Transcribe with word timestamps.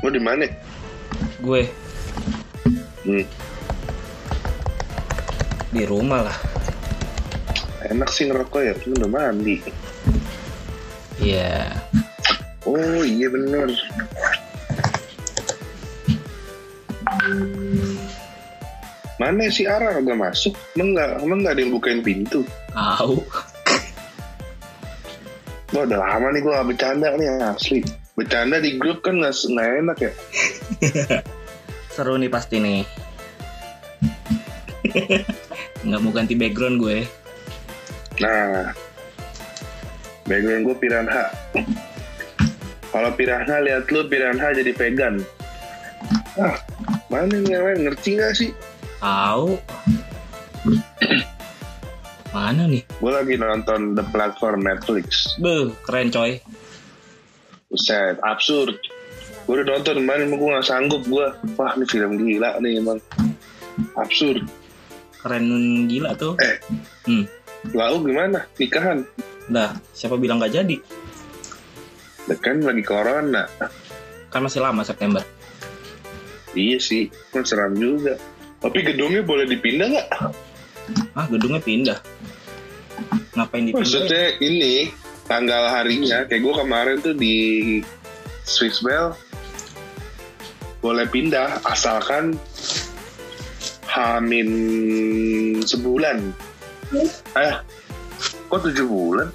Lo 0.00 0.08
di 0.08 0.20
mana? 0.20 0.48
Gue 1.40 1.68
Hmm. 3.00 3.24
di 5.72 5.82
rumah 5.88 6.20
lah. 6.28 6.38
Enak 7.88 8.12
sih 8.12 8.28
ngerokok 8.28 8.60
ya, 8.60 8.74
lu 8.84 8.92
udah 9.00 9.10
mandi. 9.10 9.56
Iya. 11.16 11.72
Oh 12.68 13.00
iya 13.02 13.26
bener. 13.32 13.72
Mana 19.20 19.52
si 19.52 19.68
Ara 19.68 20.00
udah 20.00 20.16
masuk? 20.16 20.56
Emang 20.76 20.96
nggak, 20.96 21.10
emang 21.24 21.38
nggak 21.44 21.54
ada 21.56 21.60
yang 21.60 21.72
bukain 21.76 22.00
pintu? 22.00 22.40
Tahu. 22.72 23.16
Wah 25.70 25.82
udah 25.86 25.98
lama 26.02 26.34
nih 26.34 26.40
gue 26.42 26.50
gak 26.50 26.66
bercanda 26.66 27.08
nih 27.14 27.28
asli. 27.46 27.78
Bercanda 28.18 28.58
di 28.58 28.76
grup 28.76 29.06
kan 29.06 29.22
nggak 29.22 29.34
nggak 29.34 29.68
enak 29.84 29.98
ya. 30.02 30.12
Seru 31.94 32.18
nih 32.18 32.30
pasti 32.30 32.56
nih. 32.58 32.82
Nggak 35.86 36.00
mau 36.02 36.12
ganti 36.12 36.34
background 36.36 36.76
gue. 36.80 36.98
Nah, 38.20 38.74
background 40.28 40.62
gue 40.68 40.76
piranha. 40.76 41.24
Kalau 42.90 43.10
piranha 43.14 43.56
lihat 43.62 43.86
lu 43.94 44.04
piranha 44.10 44.50
jadi 44.50 44.72
vegan. 44.74 45.22
Ah, 46.34 46.58
mana 47.06 47.38
nih 47.38 47.54
yang 47.54 47.64
lain 47.66 47.80
ngerti 47.86 48.18
gak 48.18 48.34
sih? 48.34 48.50
Tahu. 48.98 49.56
Mana 52.30 52.66
nih? 52.66 52.82
Gue 52.98 53.12
lagi 53.14 53.34
nonton 53.38 53.94
The 53.98 54.06
Platform 54.10 54.62
Netflix. 54.62 55.34
Beuh, 55.38 55.74
keren 55.86 56.10
coy. 56.10 56.38
Buset, 57.70 58.18
absurd. 58.26 58.74
Gue 59.46 59.62
udah 59.62 59.78
nonton 59.78 60.02
kemarin, 60.02 60.26
gue 60.26 60.48
gak 60.58 60.66
sanggup 60.66 61.06
gue. 61.06 61.26
Wah, 61.54 61.72
ini 61.78 61.86
film 61.86 62.18
gila 62.18 62.58
nih 62.58 62.82
emang. 62.82 62.98
Absurd. 63.94 64.42
Keren 65.22 65.46
gila 65.86 66.18
tuh. 66.18 66.34
Eh, 66.42 66.58
Hmm. 67.06 67.24
lalu 67.70 68.10
gimana? 68.10 68.42
Nikahan? 68.58 69.06
Dah, 69.46 69.78
siapa 69.94 70.18
bilang 70.18 70.42
nggak 70.42 70.54
jadi? 70.54 70.76
Kan 72.42 72.62
lagi 72.62 72.82
corona. 72.82 73.46
Kan 74.30 74.40
masih 74.42 74.62
lama 74.62 74.82
September. 74.82 75.22
Iya 76.54 76.78
sih, 76.78 77.06
kan 77.30 77.46
seram 77.46 77.74
juga. 77.74 78.18
Tapi 78.58 78.82
gedungnya 78.82 79.22
boleh 79.22 79.46
dipindah 79.46 79.86
nggak? 79.86 80.08
Ah, 81.14 81.26
gedungnya 81.26 81.62
pindah. 81.62 81.98
Ngapain 83.34 83.70
dipindah? 83.70 83.82
Maksudnya 83.82 84.24
ini 84.42 84.90
tanggal 85.30 85.70
harinya 85.70 86.26
kayak 86.26 86.42
gue 86.42 86.54
kemarin 86.58 86.96
tuh 86.98 87.14
di 87.14 87.36
Swiss 88.42 88.82
Bell 88.82 89.14
boleh 90.82 91.06
pindah 91.06 91.62
asalkan 91.70 92.34
Hamin 93.86 94.50
sebulan. 95.62 96.34
Eh, 97.38 97.54
kok 98.50 98.60
tujuh 98.66 98.86
bulan? 98.86 99.28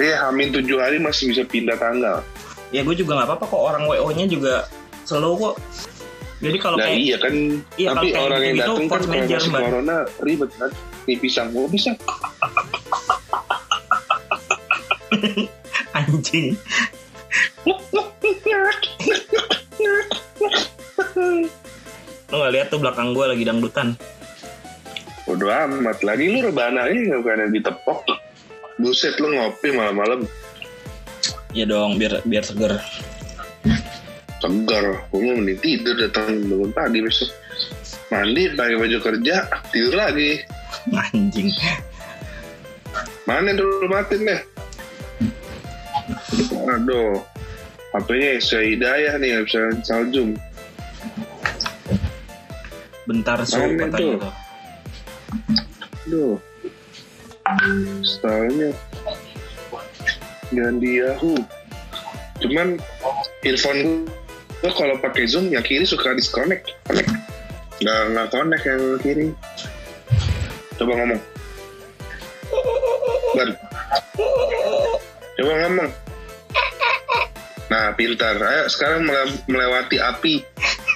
Iya, 0.00 0.24
Hamin 0.24 0.52
tujuh 0.52 0.80
hari 0.80 0.96
masih 1.00 1.32
bisa 1.32 1.42
pindah 1.44 1.76
tanggal. 1.76 2.24
Ya 2.72 2.80
gue 2.86 2.96
juga 2.96 3.20
nggak 3.20 3.28
apa-apa 3.34 3.44
kok 3.44 3.60
orang 3.60 3.82
WO-nya 3.88 4.24
juga 4.30 4.68
slow 5.04 5.36
kok. 5.36 5.56
Jadi 6.40 6.56
kalau 6.56 6.80
Nah 6.80 6.88
kayak 6.88 7.00
iya 7.04 7.16
kan, 7.20 7.34
Iya, 7.76 7.88
tapi 7.92 8.06
orang 8.16 8.40
yang 8.40 8.56
datang 8.64 8.88
kan 8.88 9.00
kalau 9.04 9.28
masih 9.28 9.52
corona 9.52 9.96
ribet 10.24 10.50
kan. 10.56 10.70
Nih 11.04 11.16
pisang, 11.20 11.48
mau 11.52 11.68
pisang. 11.68 11.96
anjing. 15.98 16.54
Lo 22.30 22.34
nggak 22.38 22.52
lihat 22.54 22.66
tuh 22.70 22.78
belakang 22.78 23.10
gue 23.12 23.26
lagi 23.26 23.42
dangdutan. 23.42 23.88
Bodo 25.26 25.46
amat 25.50 26.02
lagi 26.02 26.30
lu 26.30 26.42
rebana 26.42 26.86
aja 26.90 27.18
bukan 27.18 27.42
yang 27.46 27.52
ditepok. 27.54 28.02
Buset 28.80 29.20
lu 29.20 29.36
ngopi 29.36 29.76
malam-malam 29.76 30.24
Ya 31.50 31.66
dong, 31.66 31.98
biar 31.98 32.22
biar 32.22 32.46
seger. 32.46 32.78
segar. 34.40 35.04
Gue 35.12 35.20
mau 35.20 35.36
mending 35.36 35.58
tidur 35.58 35.98
datang 35.98 36.46
bangun 36.46 36.70
pagi 36.72 37.02
besok. 37.02 37.28
Mandi 38.08 38.50
pakai 38.54 38.78
baju 38.78 38.98
kerja 39.02 39.36
tidur 39.74 39.94
lagi. 39.98 40.40
Anjing. 40.94 41.50
Mana 43.26 43.52
dulu 43.52 43.86
matiin 43.90 44.26
deh. 44.30 44.40
Aduh. 46.68 47.20
HP-nya 47.90 48.38
saya 48.38 48.64
hidayah 48.70 49.12
nih 49.18 49.28
nggak 49.34 49.46
bisa 49.50 49.60
Zoom. 50.14 50.38
Bentar 53.10 53.42
Mana 53.42 53.50
katanya 53.50 53.90
tuh? 53.90 54.14
tuh. 54.14 54.20
Aduh. 56.06 56.34
Stylenya 58.06 58.70
ganti 60.54 61.02
Yahoo. 61.02 61.34
Cuman 62.38 62.78
earphone 63.42 64.06
gue 64.60 64.72
kalau 64.76 64.94
pakai 65.02 65.26
Zoom 65.26 65.50
yang 65.50 65.66
kiri 65.66 65.82
suka 65.82 66.14
disconnect. 66.14 66.70
Connect. 66.86 67.10
Nggak, 67.82 68.00
nggak 68.14 68.28
connect 68.30 68.64
yang 68.68 68.82
kiri. 69.02 69.26
Coba 70.78 70.92
ngomong. 70.94 71.20
Ban. 73.34 73.50
Coba 75.38 75.52
ngomong. 75.66 75.90
Nah, 77.70 77.94
pintar. 77.94 78.34
Ayo 78.34 78.66
sekarang 78.66 79.06
mele- 79.06 79.42
melewati 79.46 79.96
api. 80.02 80.34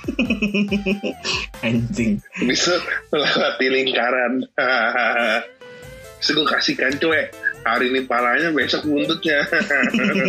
Anjing. 1.67 2.19
Bisa 2.43 2.75
melewati 3.15 3.67
lingkaran. 3.71 4.33
Gue 6.25 6.47
kasihkan 6.49 6.97
cuek. 6.99 7.31
Hari 7.65 7.93
ini 7.93 8.01
palanya, 8.05 8.49
besok 8.51 8.85
buntutnya. 8.85 9.45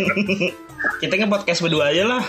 Kita 1.02 1.12
nge 1.16 1.28
podcast 1.28 1.60
berdua 1.64 1.90
aja 1.92 2.04
lah. 2.04 2.24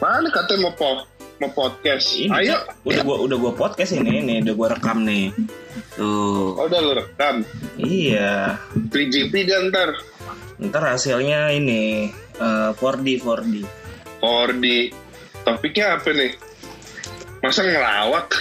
Mana 0.00 0.28
katanya 0.32 0.68
mau 0.68 0.74
po 0.74 1.04
mau 1.36 1.52
podcast? 1.52 2.16
Ini 2.16 2.32
Ayo. 2.32 2.56
udah 2.84 3.00
gua 3.04 3.16
udah 3.24 3.36
gua 3.40 3.52
podcast 3.52 3.92
ini 3.96 4.24
nih, 4.24 4.36
udah 4.44 4.54
gua 4.56 4.68
rekam 4.72 5.04
nih. 5.04 5.32
Tuh. 5.96 6.56
Oh, 6.56 6.64
udah 6.64 6.80
lu 6.80 6.92
rekam. 6.96 7.44
Iya. 7.76 8.56
3GP 8.88 9.32
dia 9.48 9.60
ntar. 9.68 9.92
Ntar 10.60 10.84
hasilnya 10.96 11.50
ini 11.56 12.12
eh, 12.36 12.70
4D 12.76 13.24
4D. 13.24 13.54
Or 14.20 14.52
di 14.52 14.92
topiknya 15.42 15.96
apa 15.96 16.12
nih? 16.12 16.32
Masa 17.40 17.64
ngelawak? 17.64 18.36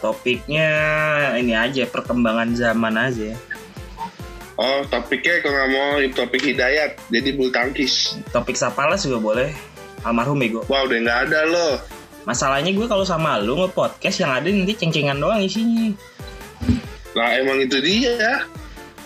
Topiknya 0.00 0.70
ini 1.36 1.52
aja 1.52 1.84
perkembangan 1.84 2.56
zaman 2.56 2.94
aja. 2.96 3.36
Oh, 4.58 4.82
topiknya 4.90 5.38
kalau 5.38 5.54
nggak 5.54 5.70
mau 5.70 5.90
topik 6.16 6.42
hidayat. 6.42 6.98
Jadi 7.12 7.28
bulu 7.36 7.52
tangkis. 7.52 8.18
Topik 8.34 8.58
Sapalas 8.58 9.06
juga 9.06 9.20
boleh. 9.20 9.50
Almarhum 10.02 10.40
Bego. 10.40 10.66
Wah, 10.66 10.82
udah 10.82 10.98
nggak 10.98 11.20
ada 11.30 11.40
loh. 11.46 11.74
Masalahnya 12.26 12.74
gue 12.74 12.86
kalau 12.90 13.06
sama 13.06 13.38
lu 13.38 13.54
nge-podcast 13.54 14.18
yang 14.24 14.32
ada 14.34 14.48
nanti 14.50 14.74
ceng-cengan 14.74 15.16
doang 15.16 15.40
isinya. 15.44 15.94
Lah 17.14 17.38
emang 17.38 17.62
itu 17.62 17.78
dia. 17.80 18.44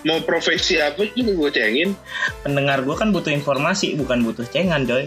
Mau 0.03 0.19
profesi 0.27 0.83
apa 0.83 1.07
juga 1.15 1.33
gue 1.39 1.51
cengin. 1.55 1.91
Pendengar 2.43 2.83
gue 2.83 2.95
kan 2.99 3.15
butuh 3.15 3.31
informasi, 3.31 3.95
bukan 3.95 4.27
butuh 4.27 4.43
cengan, 4.51 4.83
coy. 4.83 5.07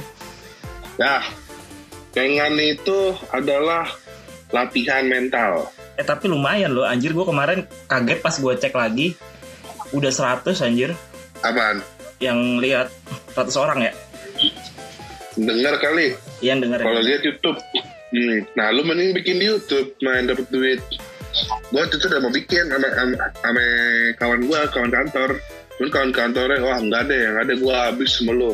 Nah, 0.95 1.23
cengan 2.16 2.56
itu 2.56 3.11
adalah 3.35 3.91
latihan 4.55 5.03
mental. 5.03 5.67
Eh 6.00 6.05
tapi 6.07 6.31
lumayan 6.31 6.72
loh, 6.72 6.88
anjir 6.88 7.11
gue 7.11 7.25
kemarin 7.28 7.67
kaget 7.91 8.19
pas 8.23 8.35
gue 8.35 8.53
cek 8.55 8.73
lagi. 8.75 9.19
Udah 9.91 10.11
100 10.11 10.47
anjir 10.66 10.91
Apaan? 11.45 11.79
yang 12.23 12.59
lihat 12.63 12.91
100 13.35 13.51
orang 13.59 13.79
ya. 13.91 13.94
Dengar 15.35 15.75
kali. 15.84 16.16
Yang 16.40 16.58
denger 16.67 16.79
ya. 16.79 16.85
Kalau 16.87 17.02
lihat 17.03 17.22
YouTube. 17.23 17.59
Hmm. 18.16 18.40
Nah, 18.55 18.72
lu 18.72 18.87
mending 18.87 19.11
bikin 19.11 19.43
di 19.43 19.52
YouTube, 19.52 19.91
main 19.99 20.23
dapet 20.23 20.47
duit. 20.47 20.79
Gue 21.70 21.79
waktu 21.84 21.96
itu 21.99 22.05
udah 22.08 22.22
mau 22.23 22.32
bikin 22.32 22.66
sama, 22.72 22.87
sama, 22.96 23.16
sama 23.43 23.64
kawan 24.16 24.41
gue, 24.47 24.59
kawan 24.72 24.91
kantor. 24.91 25.29
Cuman 25.76 25.90
kawan 25.91 26.11
kantornya, 26.16 26.64
wah 26.64 26.79
nggak 26.79 27.02
ada 27.09 27.16
yang 27.16 27.35
ada 27.35 27.53
gue 27.53 27.76
habis 27.76 28.16
sama 28.16 28.32
lu. 28.32 28.52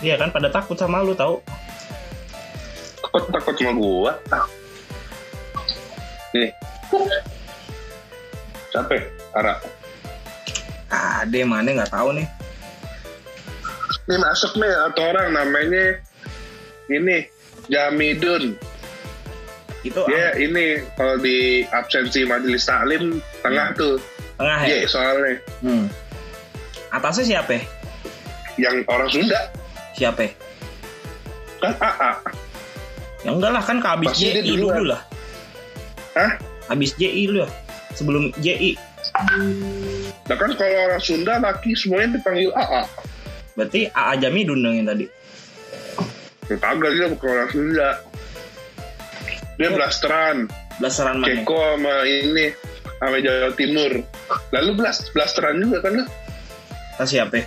Iya 0.00 0.16
kan 0.16 0.32
pada 0.32 0.48
takut 0.48 0.76
sama 0.76 1.04
lu 1.04 1.12
tahu. 1.12 1.40
Kok 3.04 3.28
takut 3.32 3.54
sama 3.60 3.72
gue? 3.76 4.12
Nih. 6.36 6.50
Capek, 8.72 9.02
Ara. 9.36 9.60
Ada 10.88 11.34
yang 11.36 11.52
mana 11.52 11.76
nggak 11.76 11.92
tahu 11.92 12.16
nih. 12.16 12.28
Ini 14.06 14.16
masuk 14.22 14.52
nih 14.56 14.72
atau 14.86 15.02
orang 15.10 15.34
namanya 15.34 15.98
ini 16.88 17.26
Jamidun. 17.66 18.54
Itu 19.86 20.02
Dia 20.04 20.34
ini 20.34 20.66
kalau 20.94 21.16
di 21.16 21.36
absensi 21.68 22.22
majelis 22.22 22.64
taklim 22.64 23.22
tengah 23.40 23.70
tuh. 23.72 24.02
tengah 24.34 24.58
ya. 24.60 24.74
Iya 24.76 24.86
soalnya 24.86 25.34
Hmm. 25.60 25.86
Atasnya 26.88 27.24
siapa? 27.34 27.52
ya? 27.54 27.62
yang 28.58 28.76
orang 28.86 29.06
Sunda 29.06 29.40
Siapa? 29.92 30.22
ya? 30.22 30.30
Kan 31.58 31.72
AA. 31.76 32.12
Ya 33.22 33.30
enggak 33.30 33.52
lah 33.52 33.62
kan 33.62 33.76
ke 33.78 33.88
Pasti 34.02 34.24
dia 34.24 34.40
JI 34.40 34.50
duluan. 34.50 34.74
dulu 34.74 34.86
lah. 34.90 35.02
Hah? 36.14 36.30
Habis 36.66 36.90
JI 36.94 37.22
lu. 37.28 37.44
Sebelum 37.92 38.32
JI. 38.36 38.76
Nah 40.22 40.36
kan 40.36 40.50
kalau 40.52 40.78
orang 40.84 41.00
Sunda 41.00 41.38
laki 41.38 41.72
semuanya 41.72 42.16
dipanggil 42.16 42.50
AA. 42.50 42.82
Berarti 43.54 43.80
AA 43.88 44.12
Jamidun 44.18 44.60
dong 44.60 44.74
yang 44.74 44.86
tadi. 44.86 45.06
Ya 46.46 46.56
kagak 46.56 46.92
dia 46.92 47.06
bukan 47.08 47.28
orang 47.30 47.50
Sunda. 47.50 47.88
Dia 49.56 49.68
Oh. 49.72 49.76
blasteran. 49.76 50.36
Blasteran 50.76 51.16
mana? 51.18 51.32
Keko 51.32 51.56
sama 51.56 51.94
ini 52.04 52.46
sama 53.00 53.16
Jawa 53.20 53.48
Timur. 53.56 53.92
Lalu 54.52 54.70
blast 54.76 55.08
blasteran 55.12 55.56
juga 55.60 55.80
kan 55.80 55.92
lu? 55.96 56.04
Tas 56.96 57.08
siapa? 57.08 57.40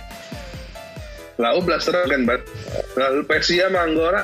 Lalu 1.38 1.58
blasteran 1.64 2.06
kan 2.10 2.22
bat. 2.26 2.42
Lalu 2.98 3.20
Persia 3.24 3.70
sama 3.70 3.86
Anggora. 3.86 4.22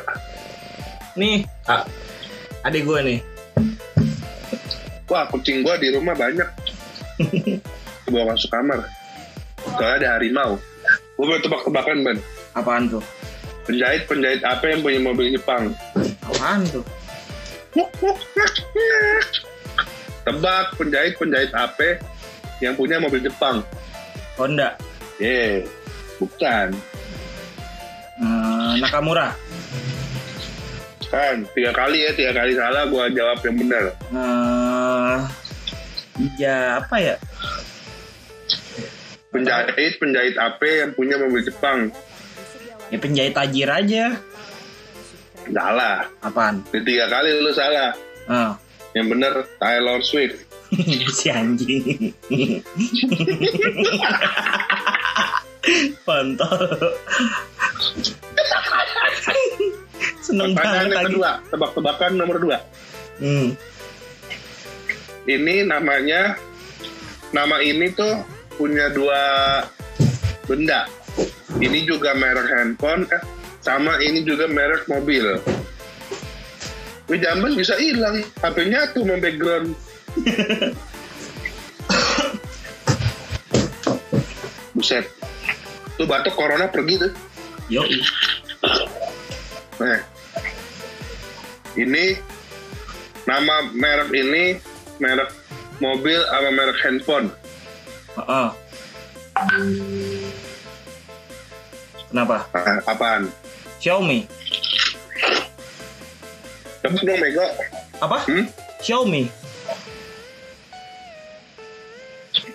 Nih, 1.17 1.47
ah, 1.65 1.87
adik 2.61 2.85
gue 2.85 3.00
nih. 3.00 3.19
Wah 5.06 5.25
kucing 5.31 5.62
gua 5.62 5.79
di 5.79 5.94
rumah 5.94 6.12
banyak. 6.12 6.50
Bawa 8.12 8.35
masuk 8.35 8.50
kamar. 8.50 8.82
Soalnya 9.62 9.94
ada 10.03 10.09
harimau. 10.19 10.59
Gua 11.15 11.25
mau 11.31 11.39
tebak-tebakan 11.39 11.97
ban. 12.03 12.19
Apaan 12.53 12.91
tuh? 12.91 13.03
Penjahit 13.65 14.06
penjahit 14.06 14.43
apa 14.43 14.67
yang 14.67 14.82
punya 14.82 14.99
mobil 14.99 15.31
Jepang? 15.31 15.71
Apaan 16.27 16.67
tuh? 16.69 16.82
Tebak 20.26 20.67
penjahit 20.81 21.14
penjahit 21.20 21.52
apa 21.52 22.00
yang 22.64 22.75
punya 22.75 22.96
mobil 22.96 23.20
Jepang? 23.20 23.61
Honda. 24.40 24.76
Yeah, 25.17 25.64
bukan. 26.20 26.76
Hmm, 28.17 28.81
Nakamura. 28.81 29.32
Kan 31.06 31.46
tiga 31.55 31.70
kali 31.70 32.02
ya 32.02 32.11
tiga 32.17 32.32
kali 32.34 32.52
salah 32.58 32.88
gua 32.90 33.06
jawab 33.12 33.38
yang 33.44 33.56
benar. 33.61 33.84
Hmm, 34.11 35.17
ya 36.37 36.82
apa 36.82 36.96
ya? 36.99 37.14
Penjahit 39.31 40.00
penjahit 40.00 40.37
apa 40.40 40.64
yang 40.64 40.90
punya 40.96 41.20
mobil 41.20 41.44
Jepang? 41.44 41.93
Ya 42.90 42.99
penjahit 42.99 43.37
tajir 43.37 43.69
aja. 43.69 44.17
Salah. 45.50 46.06
Apaan? 46.22 46.62
Di 46.70 46.81
tiga 46.82 47.06
kali 47.06 47.31
lu 47.38 47.52
salah. 47.54 47.94
Ah, 48.26 48.52
Yang 48.96 49.06
benar 49.12 49.34
Taylor 49.60 50.00
Swift. 50.02 50.43
si 51.19 51.31
anjing. 51.31 52.10
Pantau. 56.02 56.58
Seneng 60.22 60.58
Pertanyaan 60.58 60.90
banget 60.90 60.90
yang 60.90 61.06
kedua, 61.06 61.31
tebak-tebakan 61.54 62.12
nomor 62.19 62.37
dua. 62.43 62.58
Hmm. 63.22 63.54
Ini 65.26 65.66
namanya, 65.66 66.38
nama 67.31 67.58
ini 67.62 67.90
tuh 67.94 68.22
punya 68.58 68.90
dua 68.90 69.22
benda. 70.46 70.87
Ini 71.56 71.88
juga 71.88 72.12
merek 72.14 72.50
handphone, 72.52 73.06
eh, 73.10 73.22
sama 73.67 73.99
ini 73.99 74.23
juga 74.23 74.47
merek 74.47 74.87
mobil. 74.87 75.43
Wih, 77.11 77.19
jamban 77.19 77.59
bisa 77.59 77.75
hilang. 77.75 78.23
HP-nya 78.39 78.95
tuh 78.95 79.03
mau 79.03 79.19
background. 79.19 79.75
Buset. 84.79 85.11
Tuh 85.99 86.07
batuk 86.07 86.39
corona 86.39 86.71
pergi 86.71 86.95
tuh. 87.03 87.11
Yoi. 87.67 87.99
Nah, 89.83 89.99
ini 91.75 92.15
nama 93.27 93.67
merek 93.75 94.15
ini 94.15 94.63
merek 95.03 95.35
mobil 95.83 96.23
sama 96.23 96.55
merek 96.55 96.79
handphone. 96.87 97.35
Heeh. 98.15 98.49
Kenapa? 102.15 102.47
Nah, 102.55 102.79
apaan? 102.87 103.27
Xiaomi. 103.81 104.25
Tebak 106.81 107.02
dong 107.02 107.19
Mego. 107.19 107.46
Apa? 108.00 108.19
Hmm? 108.28 108.46
Xiaomi. 108.81 109.28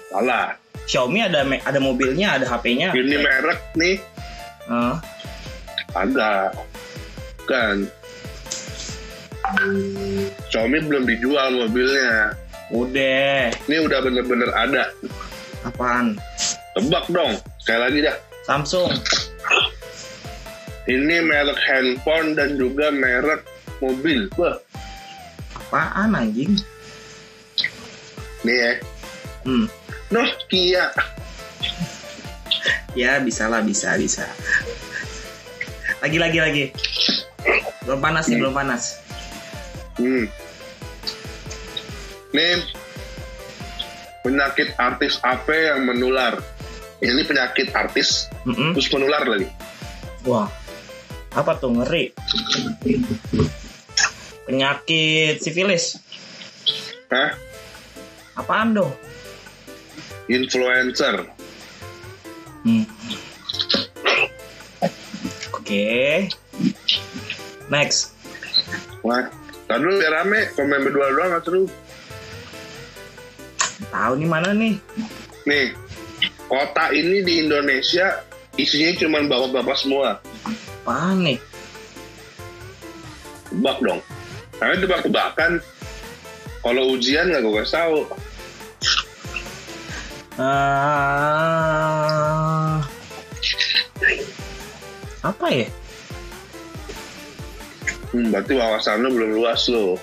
Salah. 0.10 0.56
Xiaomi 0.88 1.20
ada 1.24 1.46
ada 1.46 1.80
mobilnya, 1.80 2.36
ada 2.36 2.46
HP-nya. 2.48 2.92
Ini 2.92 3.18
merek 3.22 3.62
nih 3.76 3.96
Ah, 4.70 4.96
agak 5.98 6.56
kan. 7.44 7.84
Xiaomi 10.48 10.80
belum 10.86 11.04
dijual 11.06 11.68
mobilnya. 11.68 12.36
udah. 12.72 13.52
Ini 13.68 13.78
udah 13.84 14.00
bener-bener 14.00 14.48
ada. 14.56 14.88
Apaan? 15.68 16.16
Tebak 16.72 17.12
dong. 17.12 17.36
Sekali 17.60 17.80
lagi 17.84 18.00
dah. 18.08 18.16
Samsung. 18.48 18.96
Ini 20.84 21.22
merek 21.22 21.60
handphone 21.62 22.34
dan 22.34 22.58
juga 22.58 22.90
merek 22.90 23.46
mobil. 23.78 24.26
Wah, 24.34 24.58
Apaan 25.54 26.14
anjing? 26.14 26.58
nih 28.42 28.58
ya. 28.58 28.72
Hmm. 29.46 29.70
Noh, 30.10 30.26
Kia. 30.48 30.90
Ya 32.92 33.22
bisa 33.22 33.46
lah, 33.46 33.62
bisa, 33.62 33.94
bisa. 33.96 34.26
Lagi, 36.02 36.18
lagi, 36.18 36.40
lagi. 36.42 36.66
Belum 37.86 38.02
panas 38.02 38.26
nih, 38.26 38.36
Hmm. 38.36 38.42
belum 38.42 38.56
panas. 38.56 38.84
Hmm. 39.96 40.26
Nih, 42.32 42.66
penyakit 44.22 44.74
artis 44.76 45.22
apa 45.22 45.52
yang 45.52 45.86
menular? 45.86 46.42
Ini 46.98 47.22
penyakit 47.22 47.70
artis, 47.72 48.30
Mm-mm. 48.44 48.74
terus 48.74 48.90
menular 48.90 49.26
lagi. 49.26 49.50
Wah, 50.22 50.46
apa 51.32 51.52
tuh 51.60 51.72
ngeri? 51.72 52.12
Penyakit 54.44 55.40
sifilis. 55.40 55.96
Hah? 57.08 57.36
Apaan 58.36 58.76
dong? 58.76 58.92
Influencer. 60.28 61.28
Hmm. 62.64 62.86
Oke. 65.56 66.28
Next. 67.72 68.16
Wah, 69.02 69.32
tadi 69.66 69.82
dulu 69.82 69.98
biar 70.04 70.14
rame, 70.22 70.52
komen 70.54 70.80
berdua 70.84 71.08
doang 71.16 71.30
nggak 71.32 71.44
seru. 71.48 71.64
Tahu 73.92 74.14
nih 74.20 74.30
mana 74.30 74.52
nih? 74.52 74.76
Nih, 75.48 75.74
kota 76.52 76.92
ini 76.94 77.24
di 77.26 77.34
Indonesia 77.48 78.20
isinya 78.60 78.92
cuma 79.00 79.24
bapak-bapak 79.26 79.78
semua. 79.80 80.20
Apaan 80.82 81.22
nih? 81.22 81.38
Tebak 83.54 83.78
dong. 83.86 84.02
Karena 84.58 84.82
tebak-tebakan. 84.82 85.62
Kalau 86.66 86.98
ujian 86.98 87.30
nggak 87.30 87.46
gue 87.46 87.54
kasih 87.62 87.78
tahu. 87.78 88.10
Ah, 90.42 91.22
apa 95.22 95.48
ya? 95.54 95.70
Hmm, 98.10 98.34
berarti 98.34 98.58
wawasan 98.58 99.06
lo 99.06 99.14
belum 99.14 99.38
luas 99.38 99.70
lo. 99.70 100.02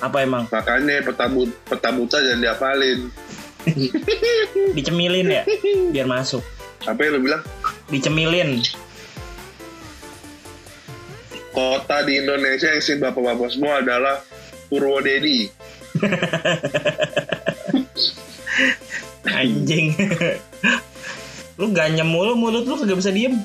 Apa 0.00 0.24
emang? 0.24 0.48
Makanya 0.48 1.04
peta, 1.04 1.28
but, 1.28 1.52
peta 1.68 1.92
buta 1.92 2.24
jangan 2.24 2.40
diapalin. 2.40 3.12
Dicemilin 4.76 5.28
ya? 5.28 5.44
Biar 5.92 6.08
masuk. 6.08 6.40
Apa 6.88 7.04
yang 7.04 7.20
lo 7.20 7.20
bilang? 7.20 7.42
Dicemilin. 7.92 8.64
Kota 11.56 12.04
di 12.04 12.20
Indonesia 12.20 12.68
yang 12.68 12.84
isi 12.84 13.00
bapak-bapak 13.00 13.48
semua 13.48 13.80
adalah 13.80 14.20
Purwodadi. 14.68 15.48
Anjing. 19.40 19.96
lu 21.56 21.72
ganyem 21.72 22.04
mulu 22.04 22.36
mulut 22.36 22.68
lu 22.68 22.76
kagak 22.76 23.00
bisa 23.00 23.08
diem. 23.08 23.40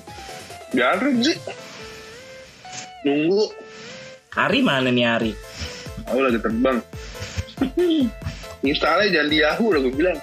Garing 0.75 1.24
sih. 1.24 1.39
Nunggu. 3.08 3.48
Hari 4.36 4.60
mana 4.60 4.91
nih 4.91 5.08
Hari? 5.08 5.32
Aku 6.12 6.20
lagi 6.20 6.39
terbang. 6.44 6.84
Installnya 8.68 9.08
jangan 9.08 9.32
di 9.32 9.38
Yahoo 9.39 9.72
lah 9.72 9.80
gue 9.88 9.94
bilang. 9.96 10.20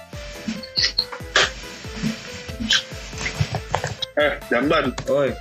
Eh, 4.21 4.33
jamban. 4.53 4.93
Oi. 5.09 5.33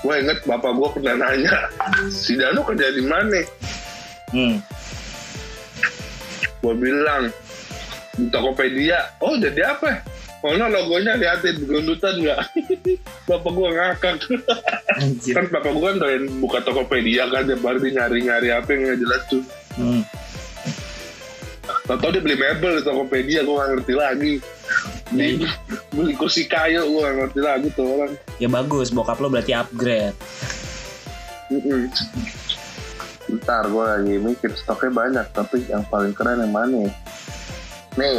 Gue 0.00 0.14
inget 0.16 0.38
bapak 0.48 0.72
gue 0.72 0.88
pernah 0.96 1.14
nanya, 1.28 1.68
si 2.08 2.32
Danu 2.40 2.64
kerja 2.64 2.88
di 2.88 3.04
mana? 3.04 3.40
Hmm. 4.32 4.56
Gue 6.64 6.74
bilang, 6.76 7.28
di 8.16 8.26
Tokopedia. 8.32 9.12
Oh, 9.20 9.36
jadi 9.36 9.76
apa? 9.76 10.00
Oh, 10.40 10.56
no, 10.56 10.72
logonya 10.72 11.20
liatin, 11.20 11.68
gundutan 11.68 12.16
nggak? 12.16 12.40
bapak 13.28 13.52
gue 13.52 13.68
ngakak. 13.76 14.16
Kan 15.36 15.46
papa 15.52 15.70
gue 15.70 15.84
kan 15.84 15.96
doyan 16.00 16.24
buka 16.42 16.58
Tokopedia 16.64 17.28
kan 17.30 17.46
dia 17.46 17.56
baru 17.56 17.78
dia 17.78 18.02
nyari-nyari 18.02 18.48
apa 18.50 18.68
yang 18.74 18.80
nggak 18.88 19.00
jelas 19.00 19.22
tuh 19.30 19.44
Hmm. 19.78 20.02
Tau 21.86 22.10
dia 22.10 22.18
beli 22.18 22.34
mebel 22.34 22.82
di 22.82 22.82
Tokopedia 22.82 23.46
gue 23.46 23.54
gak 23.54 23.70
ngerti 23.70 23.94
lagi 23.94 24.34
beli, 25.14 25.46
beli 25.94 26.12
kursi 26.18 26.50
kayu 26.50 26.90
gue 26.90 27.00
gak 27.06 27.16
ngerti 27.22 27.40
lagi 27.40 27.68
tuh 27.78 27.86
orang 27.86 28.12
Ya 28.40 28.48
bagus, 28.48 28.88
bokap 28.88 29.20
lo 29.20 29.28
berarti 29.28 29.52
upgrade. 29.52 30.16
Mm-mm. 31.52 31.92
Bentar 33.28 33.68
gue 33.68 33.84
lagi 33.84 34.14
mikir 34.16 34.50
stoknya 34.58 34.90
banyak 34.90 35.26
Tapi 35.30 35.66
yang 35.68 35.84
paling 35.86 36.16
keren 36.16 36.40
yang 36.40 36.50
mana 36.50 36.88
ya? 36.88 36.92
Nih 38.00 38.18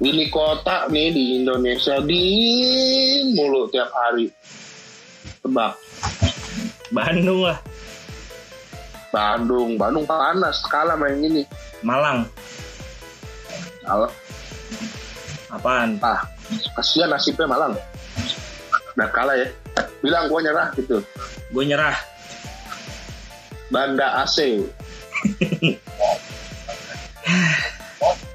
Ini 0.00 0.28
kota 0.28 0.88
nih 0.92 1.12
di 1.12 1.24
Indonesia 1.40 1.98
Dingin 2.00 3.36
mulu 3.36 3.68
tiap 3.72 3.90
hari 3.92 4.28
Tebak 5.40 5.76
Bandung 6.94 7.48
lah. 7.48 7.58
Bandung 9.10 9.80
Bandung 9.80 10.04
panas 10.04 10.60
Kalah 10.68 10.94
main 11.00 11.16
gini 11.20 11.42
Malang. 11.80 12.28
Salah 13.82 14.12
Apaan? 15.48 15.96
Ah 16.04 16.22
Kasihan 16.76 17.10
nasibnya 17.10 17.48
Malang 17.48 17.72
Udah 18.96 19.08
kalah 19.12 19.36
ya 19.36 19.48
Bilang 20.00 20.32
gue 20.32 20.40
nyerah 20.40 20.68
gitu 20.74 21.04
Gue 21.52 21.64
nyerah. 21.68 21.96
Banda 23.68 24.24
AC 24.24 24.64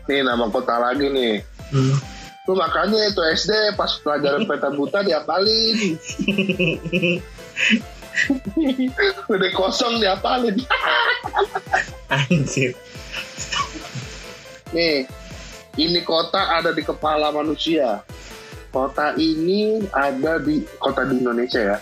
Nih 0.08 0.20
nama 0.22 0.46
kota 0.54 0.76
lagi 0.78 1.10
nih 1.10 1.42
Hmm. 1.72 1.96
Tuh 2.44 2.52
makanya 2.58 3.00
itu 3.08 3.22
SD 3.24 3.80
pas 3.80 3.96
pelajaran 4.04 4.44
peta 4.44 4.68
buta 4.76 5.00
diapalin. 5.08 5.96
Udah 9.32 9.52
kosong 9.56 10.04
diapalin. 10.04 10.60
Anjir. 12.12 12.76
Nih, 14.76 15.08
ini 15.80 16.00
kota 16.04 16.60
ada 16.60 16.76
di 16.76 16.84
kepala 16.84 17.32
manusia. 17.32 18.04
Kota 18.72 19.12
ini 19.20 19.84
ada 19.92 20.40
di 20.40 20.64
kota 20.80 21.04
di 21.04 21.20
Indonesia 21.20 21.76
ya. 21.76 21.78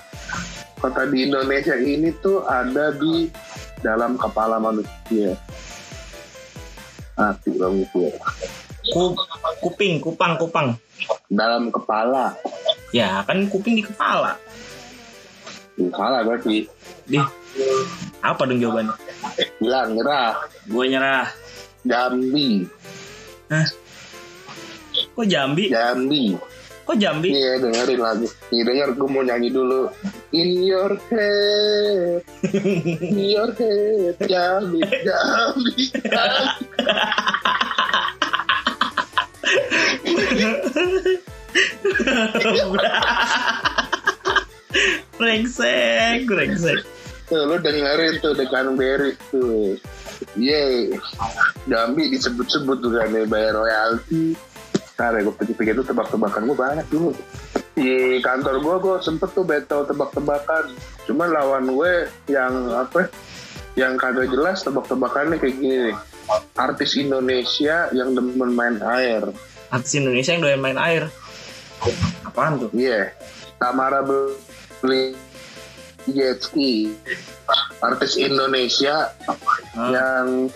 Kota 0.82 1.06
di 1.06 1.30
Indonesia 1.30 1.78
ini 1.78 2.10
tuh 2.18 2.42
ada 2.50 2.90
di 2.98 3.30
dalam 3.86 4.18
kepala 4.18 4.58
manusia. 4.58 5.38
Hati 7.14 7.52
ya. 7.54 7.70
Ku, 8.90 9.14
kuping, 9.62 10.02
kupang, 10.02 10.34
kupang. 10.42 10.74
Dalam 11.30 11.70
kepala. 11.70 12.34
Ya, 12.90 13.22
kan 13.22 13.46
kuping 13.54 13.78
di 13.78 13.84
kepala. 13.86 14.34
Salah 15.94 16.26
berarti. 16.26 16.66
Dih. 17.06 17.28
Apa 18.26 18.50
dong 18.50 18.58
jawabannya? 18.58 18.98
Bilang 19.62 19.94
nyerah. 19.94 20.42
Gue 20.66 20.86
nyerah. 20.90 21.30
Jambi. 21.86 22.66
Hah? 23.54 23.68
Kok 25.16 25.28
Jambi? 25.30 25.72
Jambi. 25.72 26.36
Kok 26.90 26.98
Jambi? 26.98 27.30
Nih 27.30 27.46
ya 27.46 27.62
dengerin 27.62 28.02
lagu. 28.02 28.26
Nih 28.50 28.66
denger 28.66 28.98
gue 28.98 29.10
mau 29.14 29.22
nyanyi 29.22 29.54
dulu. 29.54 29.94
In 30.34 30.66
your 30.66 30.98
head, 31.14 32.26
in 32.50 33.30
your 33.30 33.54
head, 33.54 34.18
Jambi, 34.26 34.82
Jambi, 35.06 35.86
Jambi. 36.02 36.50
brengsek, 45.14 46.26
brengsek. 46.26 46.90
Tuh 47.30 47.46
lu 47.46 47.62
dengerin 47.62 48.18
tuh 48.18 48.34
dengan 48.34 48.74
Berry 48.74 49.14
tuh. 49.30 49.78
Yeay. 50.34 50.98
Jambi 51.70 52.10
disebut-sebut 52.18 52.82
tuh 52.82 52.98
kan 52.98 53.14
ya, 53.14 53.30
bayar 53.30 53.62
royalti. 53.62 54.34
Ntar 55.00 55.16
ya 55.16 55.24
gue 55.24 55.32
pikir-pikir 55.32 55.80
tuh 55.80 55.88
tebak-tebakan 55.96 56.44
gue 56.44 56.58
banyak 56.60 56.88
dulu. 56.92 57.16
Di 57.72 58.20
kantor 58.20 58.60
gue, 58.60 58.76
gue 58.84 58.96
sempet 59.00 59.32
tuh 59.32 59.48
battle 59.48 59.88
tebak-tebakan. 59.88 60.76
Cuman 61.08 61.32
lawan 61.32 61.72
gue 61.72 62.12
yang 62.28 62.52
apa 62.76 63.08
yang 63.80 63.96
kagak 63.96 64.28
jelas 64.28 64.60
tebak-tebakannya 64.68 65.40
kayak 65.40 65.56
gini 65.56 65.78
nih. 65.88 65.98
Artis 66.60 67.00
Indonesia 67.00 67.88
yang 67.96 68.12
demen 68.12 68.52
main 68.52 68.76
air. 68.84 69.32
Artis 69.72 69.96
Indonesia 69.96 70.36
yang 70.36 70.44
doyan 70.44 70.60
main 70.60 70.76
air. 70.76 71.08
Apaan 72.28 72.60
tuh? 72.60 72.70
Iya. 72.76 73.16
Tamara 73.56 74.04
beli 74.04 75.16
jet 76.12 76.44
ski. 76.44 76.92
Artis 77.80 78.20
Indonesia 78.20 79.16
Hah? 79.80 79.90
yang 79.96 80.52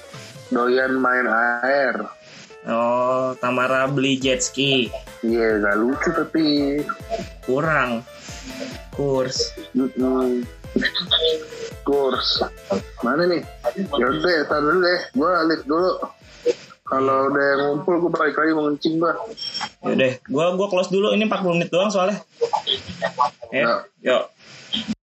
doyan 0.52 1.00
main 1.00 1.32
air. 1.64 1.96
Oh, 2.64 3.36
Tamara 3.44 3.92
beli 3.92 4.16
jet 4.16 4.40
ski. 4.40 4.88
Iya, 5.20 5.60
gak 5.60 5.76
lucu 5.84 6.10
tapi. 6.16 6.46
Kurang. 7.44 8.08
Kurs. 8.96 9.52
Kurs. 11.84 12.30
Mana 13.04 13.28
nih? 13.28 13.44
Yaudah, 13.76 14.48
tar 14.48 14.64
dulu 14.64 14.80
deh. 14.80 15.00
Gue 15.12 15.32
lihat 15.52 15.64
dulu. 15.68 15.92
Kalau 16.84 17.32
udah 17.32 17.46
yang 17.56 17.62
ngumpul, 17.68 17.96
gue 18.00 18.12
balik 18.12 18.36
lagi 18.38 18.52
mau 18.56 18.70
ngencing 18.70 18.96
gue. 19.02 19.14
Yaudah, 19.84 20.12
gua 20.30 20.46
gua 20.56 20.68
close 20.72 20.92
dulu 20.94 21.12
ini 21.16 21.26
40 21.28 21.56
menit 21.58 21.70
doang 21.74 21.92
soalnya. 21.92 22.22
Ya, 23.52 23.84
yuk. 24.04 24.24